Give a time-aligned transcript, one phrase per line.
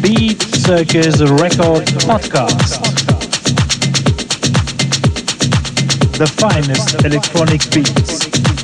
[0.00, 2.78] Beat Circus Record Podcast.
[6.16, 8.55] The finest electronic beats.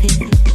[0.00, 0.49] feel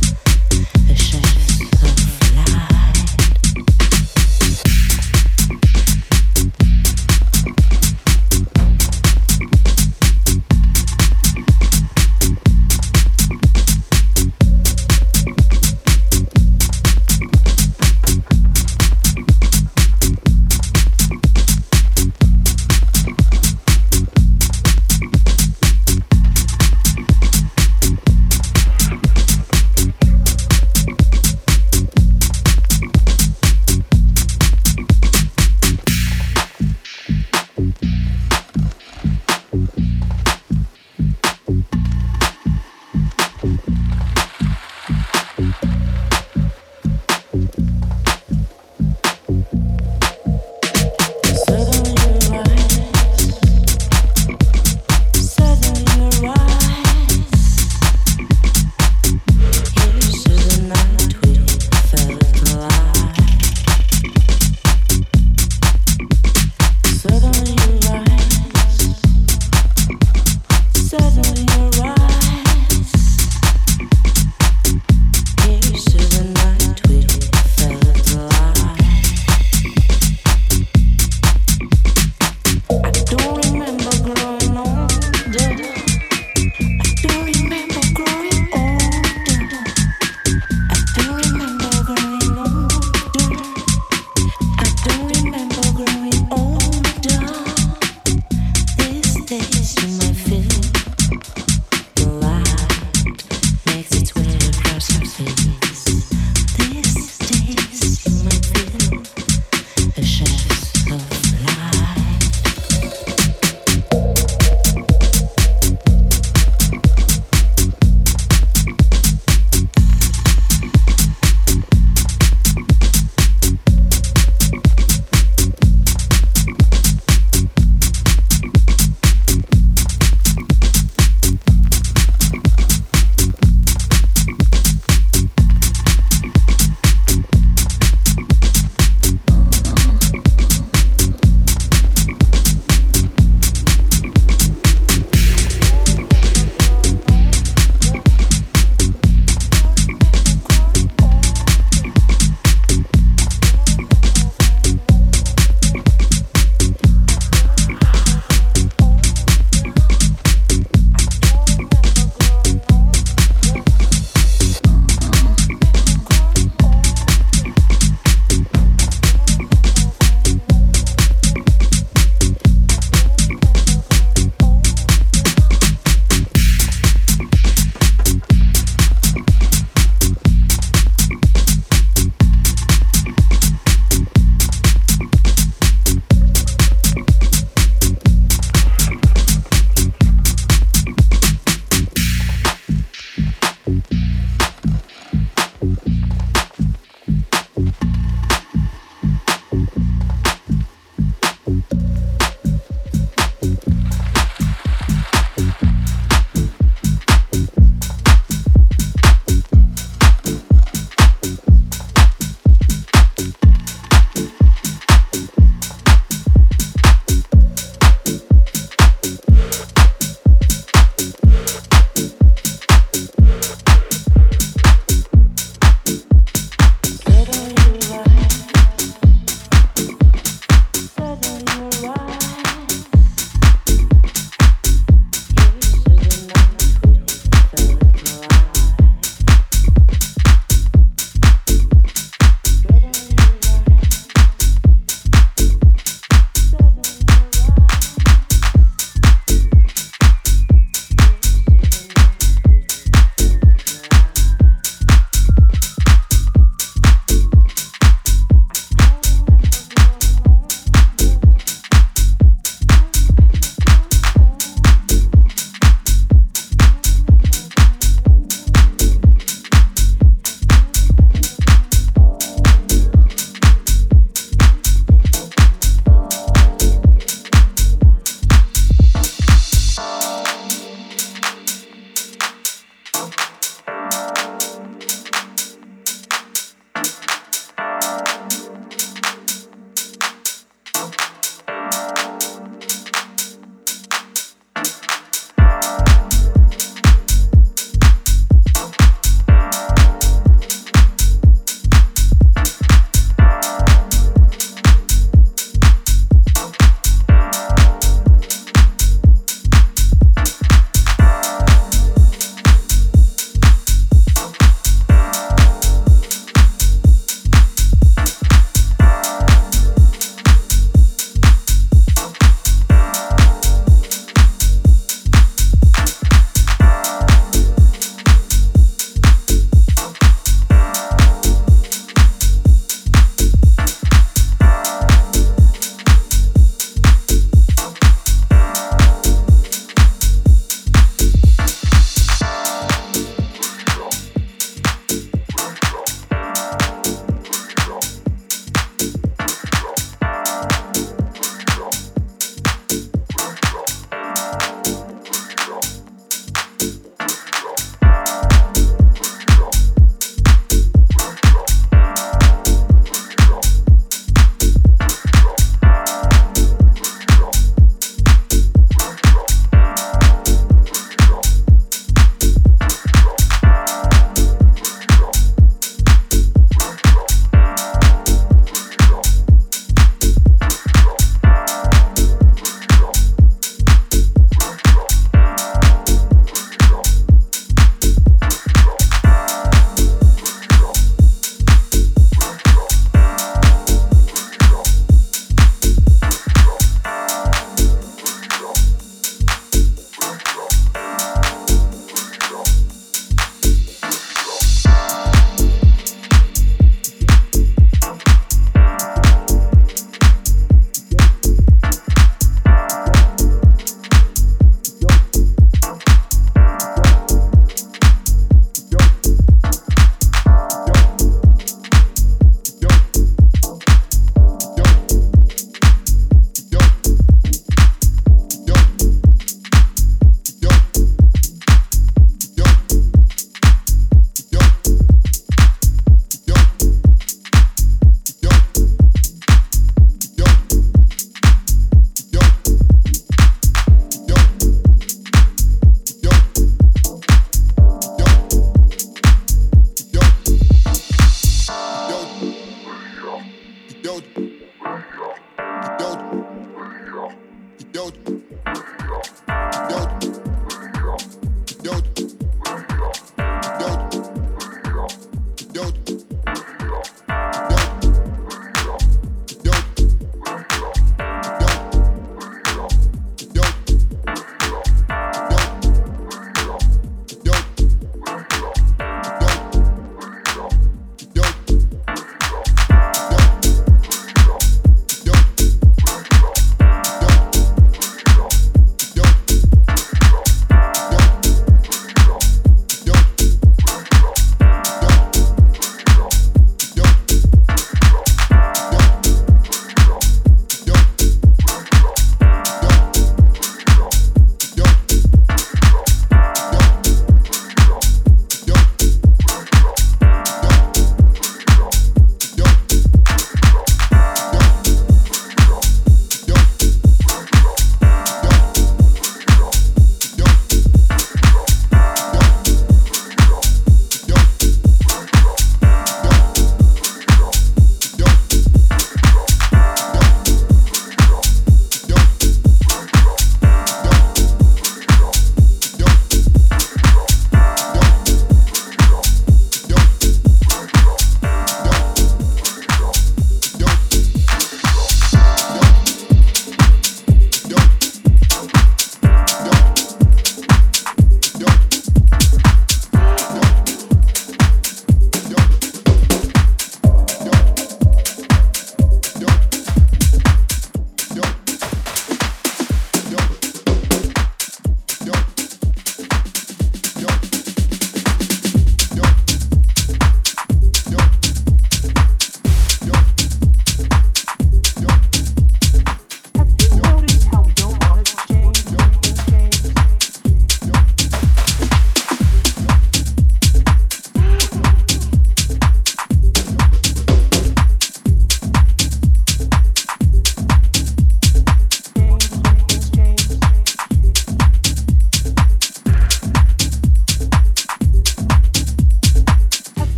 [453.86, 454.25] Yo.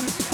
[0.00, 0.27] room.